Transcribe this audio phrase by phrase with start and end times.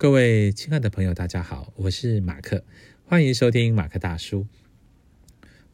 [0.00, 2.64] 各位亲爱的朋友，大家好，我是马克，
[3.04, 4.46] 欢迎收听马克大叔。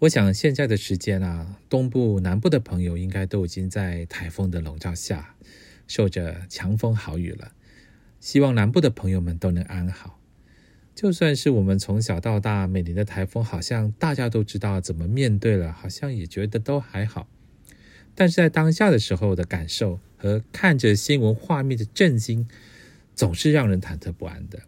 [0.00, 5.36] 我想现在的时间啊，东部、南部的朋友应该都已经在台风的笼罩下，
[5.86, 7.52] 受着强风豪雨了。
[8.18, 10.18] 希望南部的朋友们都能安好。
[10.92, 17.28] 就算是我们从小到大，每年的台风好像大家都知道怎么面对了，好像也觉得都还好。
[18.16, 22.48] 但是在当下的时候的感受和看着新闻画面的震惊。
[23.16, 24.62] 总是让人忐忑不安的。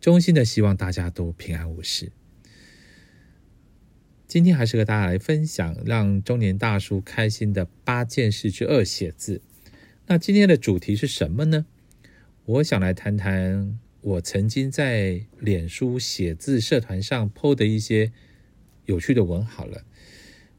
[0.00, 2.10] 衷心的希望大家都平安无事。
[4.26, 9.40] 今天还是和大家来分享让中年大叔开心的八件事之二：写字。
[10.06, 11.66] 那今天的主题是什么呢？
[12.46, 18.12] 我想来谈谈我曾经在脸书写字社团上 PO 的一些
[18.86, 19.44] 有趣的文。
[19.44, 19.84] 好了，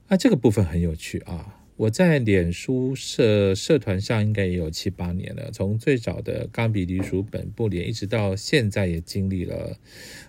[0.07, 1.65] 啊，这个部分很有趣啊。
[1.77, 9.77] 我在脸书社社团上应该也有七八年了，从最早的钢笔隶属本部连，一直到现在也经历了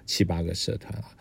[0.05, 1.16] 七八个社团啊。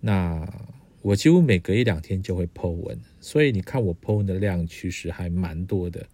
[0.00, 0.52] 那
[1.00, 6.08] 我几乎每隔一两天就会 Po 文，所以你看我 Po 文的量其实还蛮多的。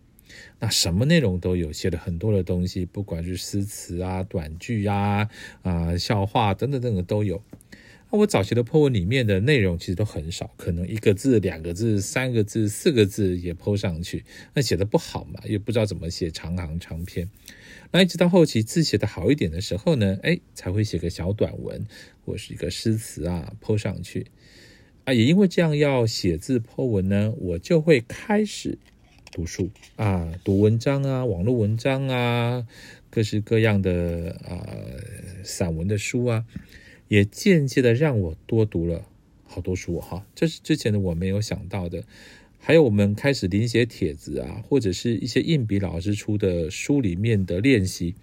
[0.58, 5.30] 那什么内容都有，写了很多的东西，不管是诗词啊、短句啊、
[5.62, 7.42] 啊笑话等等等等都有。
[8.16, 17.28] 我早期的 po 文里面的内容其实都很少，可能一个字、两个字、三个字、四个字也 po 上去，那写的不好嘛，也不知道怎么写长行长篇。
[17.90, 21.84] 那一直到后期字写的好一点的时候呢，哎，才会写个小短文
[22.24, 24.26] 或是一个诗词啊 po 上去。
[25.04, 28.78] 啊，也因为这样要写字 po 文呢，我就会开始
[29.32, 32.66] 读书啊，读文章啊，网络文章啊，
[33.10, 34.64] 各式各样的啊
[35.42, 36.44] 散文的书啊。
[37.14, 39.06] 也间接的让我多读了
[39.44, 42.02] 好多书哈，这是之前的我没有想到的。
[42.58, 48.16] 还有我们开始临写帖子啊，或者是一些硬笔老师出的书里面的练习，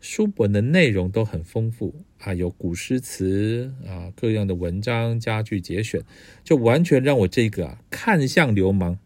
[0.00, 6.02] 书本的内容都很丰富啊，有古诗词啊，各样的文章佳句节选，
[6.42, 8.98] 就完全让我这个啊看向流氓，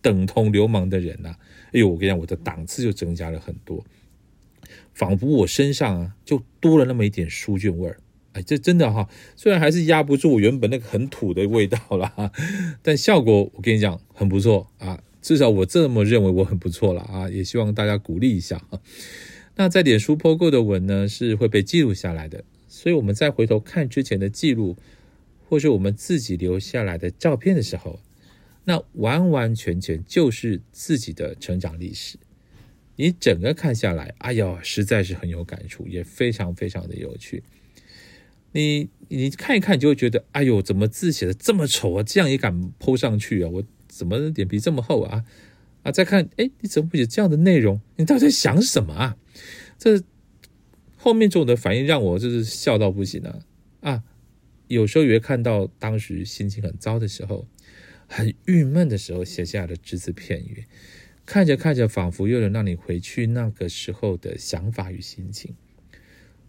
[0.00, 1.36] 等同流氓的人呐，
[1.72, 3.84] 哎呦，我跟你讲，我的档次就增加了很多，
[4.94, 7.98] 仿佛我身上啊就多了那么一点书卷味儿。
[8.34, 12.32] 哎，这真的哈，虽然还是压不住我原本那个很土的味道了，
[12.82, 18.80] 但效果我跟你讲很不错啊，至少我这么认为我很不错了啊，也希望大家鼓励一下哈。
[19.56, 24.76] 那在脸书 PO 过的文呢，是会被记录下来的，所以我们再回头看之前的记录，
[25.48, 28.00] 或是我们自己留下来的照片的时候，
[28.64, 32.18] 那完完全全就是自己的成长历史。
[32.96, 37.42] 你整个看下来，哎呦，实在是很有感触，也非常非常的有趣。
[38.54, 42.02] 你你看一看，就会觉得，哎呦，怎么字写的这么丑啊？
[42.04, 43.50] 这样也敢剖上去啊？
[43.50, 45.24] 我怎么脸皮这么厚啊？
[45.82, 47.80] 啊，再看，哎，你怎么会写这样的内容？
[47.96, 49.16] 你到底在想什么啊？
[49.76, 50.00] 这
[50.96, 53.40] 后面这种的反应让我就是笑到不行啊！
[53.80, 54.04] 啊，
[54.68, 57.48] 有时候也会看到当时心情很糟的时候，
[58.06, 60.64] 很郁闷的时候写下的只字片语，
[61.26, 65.56] 看着看着，仿佛又能让你回去那个时候的想法与心情，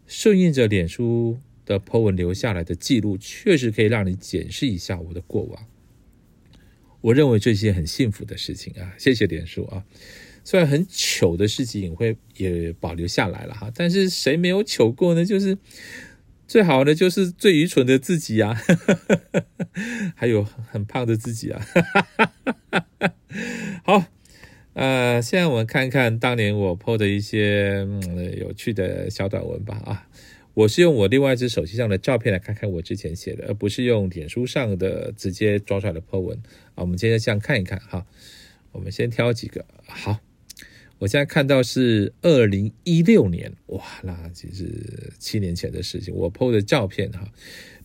[0.06, 1.38] 顺应着脸书。
[1.66, 5.66] 的 po 文留下来的记录，确实可以让你检视一下我的过往。
[7.02, 9.84] 我认为这些很幸福的事情啊，谢谢点数啊。
[10.42, 15.24] 虽然很糗的事情也会也保留下来了哈，但是谁没有糗过呢？
[15.24, 15.58] 就是
[16.46, 18.56] 最好的就是最愚蠢的自己啊，
[20.14, 21.66] 还有很胖的自己啊。
[23.84, 24.04] 好，
[24.74, 27.86] 呃，现在我们看看当年我 po 的一些
[28.38, 30.08] 有趣的小短文吧啊。
[30.56, 36.34] 我是用我另外一只手机上的照片来看看我之前写的，而不是用脸书上的直接抓出来的 po 文
[36.74, 36.76] 啊。
[36.76, 38.06] 我们今天这样看一看哈，
[38.72, 39.66] 我们先挑几个。
[39.86, 40.18] 好，
[40.96, 46.14] 我现在看到是二零一六年，哇，那其实七年前的事情。
[46.14, 47.30] 我 po 的照片哈，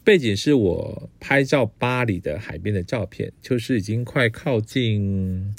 [0.05, 5.53] 背景是我拍照巴黎的海边的照片，就是已经快靠近。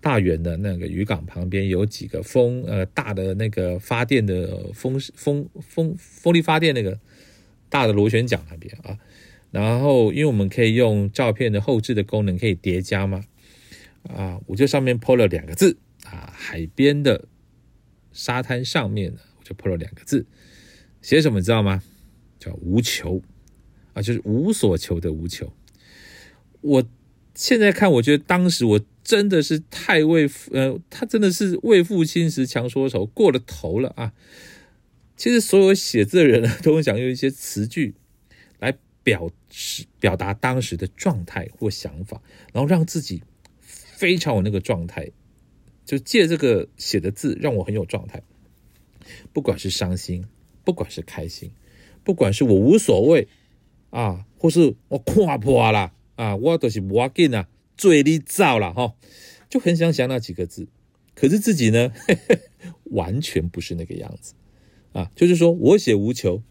[0.00, 6.98] 大园的那个渔港旁边有几个风呃大的那个发电的风风风风力发电那个
[7.68, 8.98] 大的螺旋桨那边啊，
[9.50, 13.24] 然后因为我们可以用照片的后置的功能可以叠加嘛
[14.08, 17.28] 啊，我就上面 po 了两个字啊，海边的
[18.12, 20.26] 沙滩上面呢，我就 po 了两个字，
[21.02, 21.82] 写什么你知道吗？
[22.38, 23.22] 叫无求
[23.92, 25.52] 啊，就是无所求的无求。
[26.62, 26.82] 我
[27.34, 28.80] 现在看，我觉得当时我。
[29.02, 34.12] 真的是太为父，呃，他真的是为父亲时强说愁，过了头了啊！
[35.16, 37.94] 其实所有写字的人呢，都会想用一些词句
[38.60, 42.22] 来表示、表达当时的状态或想法，
[42.52, 43.24] 然后让自己
[43.60, 45.10] 非常有那个状态，
[45.84, 48.22] 就借这个写的字让我很有状态。
[49.32, 50.24] 不管是伤心、
[50.62, 51.50] 不管是开心，
[52.04, 53.26] 不管是我无所谓
[53.88, 58.94] 啊，或是我看破了啊，我都是无要紧啊，嘴里造了哈，
[59.48, 60.68] 就很想想那几个字。
[61.14, 61.90] 可是自己呢，
[62.92, 64.34] 完全不是那个样子
[64.92, 66.42] 啊，就是说我写无求，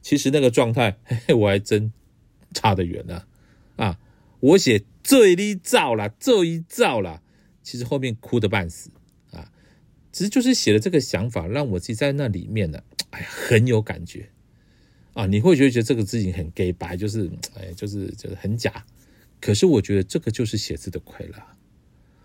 [0.00, 1.92] 其实那个状态嘿嘿 我还真
[2.52, 3.22] 差得远呢
[3.76, 3.96] 啊，
[4.40, 7.22] 我写这一造了，这一造了，
[7.62, 8.90] 其实后面哭的半死。
[9.30, 9.52] 啊
[10.10, 14.28] 其实就是写了这个想法，让我自己在那里面呢，哎呀，很有感觉
[15.14, 15.26] 啊！
[15.26, 18.84] 你会觉得觉得这个字情很 gay 白，就是哎，就是就是很假。
[19.42, 21.34] 可是我觉得这个就是写字的快乐。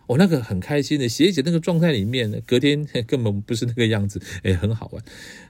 [0.05, 5.03] 我那个很开心的写一写那个状态里面，隔天根本不是那个样子，哎，很好玩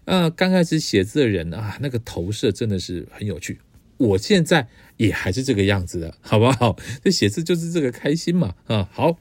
[0.06, 0.30] 啊！
[0.32, 3.60] 刚开始写字的人啊，那个投射真的是很有趣。
[3.98, 6.76] 我现在也还是这个样子的，好不好？
[7.04, 8.90] 这写字就是这个开心嘛啊！
[8.92, 9.20] 好。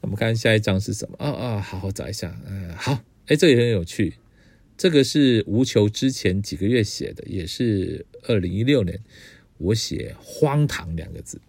[0.00, 2.36] 我们看下一张是什么啊啊，好好找一下。
[2.46, 4.14] 嗯，好，哎，这也很有趣。
[4.76, 9.00] 这个是无求之前几个月写的，也是二零一六年，
[9.58, 11.40] 我写“荒唐”两个字。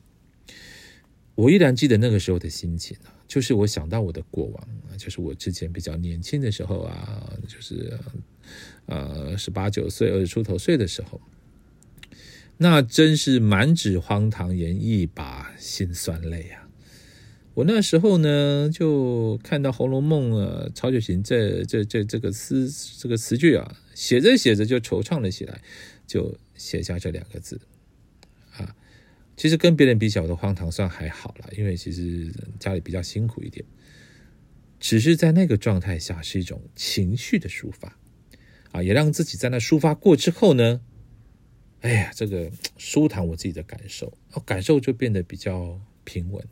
[1.35, 7.99] 我依然记得那个时候的心情啊，就是我想到我的过往啊，就是我之前比较年轻的时候啊，就是
[8.85, 11.19] 呃十八九岁、二十出头岁的时候，
[12.57, 16.69] 那真是满纸荒唐言，一把辛酸泪啊。
[17.53, 25.61] 我那时候呢，就看到《红楼梦》啊，曹雪芹这这这这个诗这个词句啊，写着写着就惆怅了起来，
[26.07, 27.59] 就写下这两个字。
[29.37, 33.65] 其实跟别人比较，我的荒唐算还好了，因为其实家里比较辛苦一点。
[34.79, 37.97] 只是在那个状态下，是一种情绪的抒发
[38.71, 40.81] 啊，也让自己在那抒发过之后呢，
[41.81, 46.45] 哎呀，这个舒坦我自己的感受，哦感受就变得比较平稳。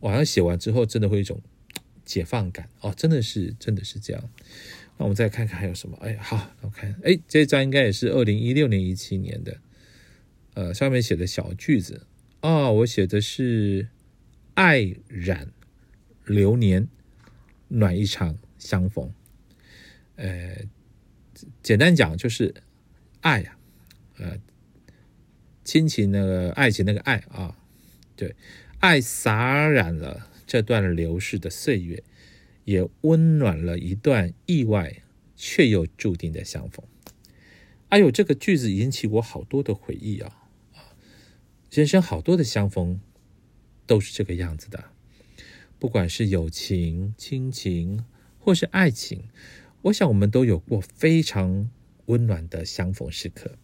[0.00, 1.40] 晚上写完之后，真的会一种
[2.04, 4.30] 解放感哦，真的是，真的是这样。
[4.96, 5.96] 那我们再看看还有什么？
[6.00, 9.56] 哎，好，我看，哎，这张应该也是二零一六年、一七年的，
[10.54, 12.06] 呃，上面写的小句子
[12.40, 13.88] 哦，我写的是
[14.54, 15.52] “爱染
[16.26, 16.88] 流年，
[17.68, 19.12] 暖一场相逢”。
[20.16, 20.56] 呃，
[21.62, 22.54] 简单讲就是
[23.20, 23.56] 爱呀，
[24.18, 24.38] 呃，
[25.64, 27.56] 亲情那个爱情那个爱啊，
[28.14, 28.34] 对。
[28.80, 32.02] 爱洒染了这段流逝的岁月，
[32.64, 35.02] 也温暖了一段意外
[35.36, 36.84] 却又注定的相逢。
[37.90, 40.18] 哎呦，这个句子引起我好多的回忆！
[40.18, 40.41] 啊，
[41.72, 43.00] 人生好多的相逢
[43.86, 44.84] 都是这个样子的，
[45.78, 48.04] 不管是友情、亲情
[48.38, 49.24] 或是爱情，
[49.82, 51.70] 我想我们都有过非常
[52.06, 53.56] 温暖的相逢时刻，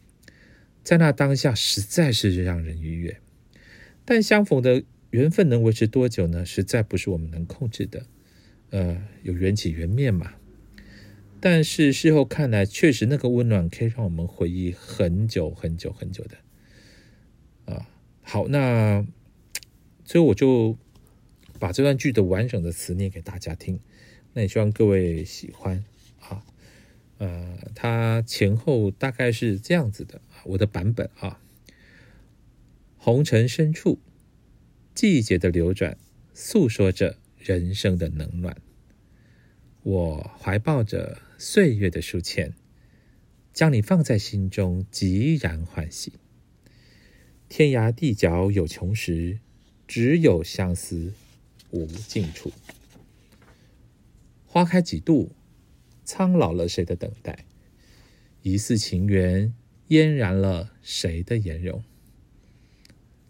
[0.83, 3.21] 在那当下实在是让人愉悦，
[4.05, 4.85] 但相逢的。
[5.11, 6.45] 缘分能维持多久呢？
[6.45, 8.05] 实在不是我们能控制的。
[8.69, 10.35] 呃，有缘起缘灭嘛。
[11.41, 16.37] 但是事后看来，确实那个温暖可以让我们回忆很久很久很久的。
[17.73, 17.89] 啊，
[18.31, 19.07] 好，那
[20.05, 20.77] 最后我就
[21.59, 23.81] 把这段句的完整的词念给大家听。
[24.35, 25.83] 那也希望各位喜欢
[26.21, 26.45] 啊。
[27.17, 31.41] 呃，它前后大概是这样子的我的版本啊。
[32.99, 33.99] 红尘深处。
[34.95, 35.97] 季节的流转，
[36.35, 38.61] 诉说着人生的冷暖。
[39.83, 42.53] 我怀抱着岁月的书签，
[43.55, 46.13] 将你放在心中，极然欢喜。
[47.49, 49.39] 天涯地角有穷时，
[49.87, 51.15] 只有相思
[51.71, 52.53] 无尽处。
[54.45, 55.33] 花开几度，
[56.05, 57.47] 苍老了谁的等待？
[58.43, 59.55] 一世情缘，
[59.89, 61.83] 嫣然了谁的颜容？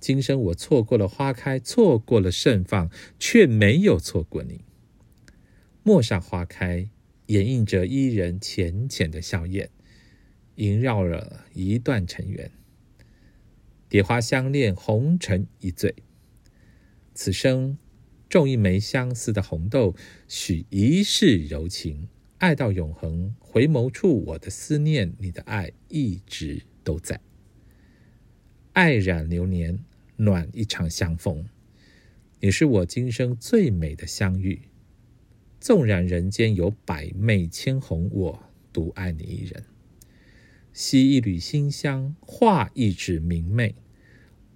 [0.00, 4.62] 今生我错过了花开，错过了盛放，却没有错过你。
[5.84, 6.88] 陌上花开，
[7.26, 9.68] 掩映着伊人浅浅的笑靥，
[10.56, 12.50] 萦绕了一段尘缘。
[13.88, 15.94] 蝶花相恋，红尘一醉。
[17.14, 17.78] 此生
[18.28, 19.94] 种一枚相思的红豆，
[20.28, 23.34] 许一世柔情，爱到永恒。
[23.40, 27.20] 回眸处，我的思念，你的爱，一直都在。
[28.74, 29.82] 爱染流年，
[30.16, 31.46] 暖一场相逢。
[32.40, 34.68] 你是我今生最美的相遇。
[35.58, 38.42] 纵然人间有百媚千红，我
[38.72, 39.64] 独爱你一人。
[40.78, 43.74] 吸一缕馨香，画一纸明媚，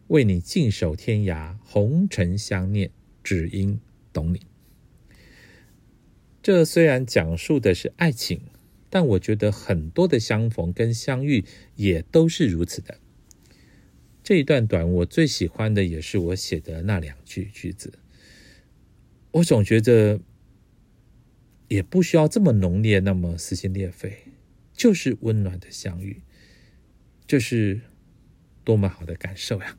[0.07, 2.93] 为你静守天涯，红尘相念，
[3.25, 3.81] 只因
[4.13, 4.41] 懂你。
[6.41, 8.41] 这虽然讲述的是爱情，
[8.89, 13.01] 但我觉得很多的相逢跟相遇也都是如此的。
[14.23, 17.95] 这一段短，我最喜欢的也是我写的那两句句子。
[19.33, 20.21] 我总觉得
[21.67, 24.19] 也不需要这么浓烈，那么撕心裂肺，
[24.83, 26.23] 就是温暖的相遇，
[27.29, 27.83] 这是
[28.65, 29.79] 多么好的感受呀！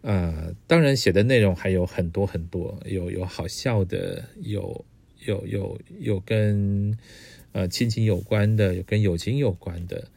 [0.00, 4.84] 呃，当然写的内容还有很多很多，有有好笑的，有
[5.24, 6.98] 有有有跟
[7.52, 10.10] 呃亲情有关的，有跟友情有关的，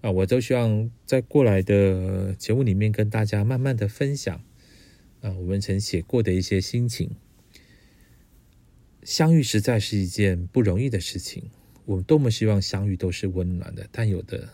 [0.00, 4.42] 啊，我都希望在过来的节目里面跟大家慢慢的分享，
[5.20, 7.12] 啊，我们曾写过的一些心情。
[9.04, 11.50] 相遇实在是一件不容易的事情，
[11.88, 14.50] 我们多么希望相遇都是温暖的，但有的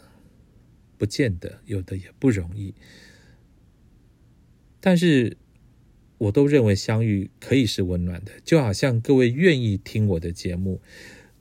[0.97, 2.73] 不见得，有的也不容易。
[4.79, 5.37] 但是，
[6.17, 10.81] 我都认为相遇可以是温暖的，就好像各位愿意听我的节目，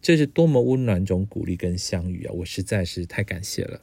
[0.01, 2.33] 这是多么温暖种鼓励跟相遇啊！
[2.37, 3.81] 我实在是太感谢了。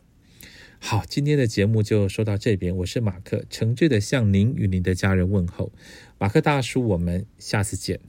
[0.81, 5.71] 好，今天的节目就说到这边，我是马克，诚挚的向您与您的家人问候，
[6.19, 8.00] 马克大叔，我们下次见。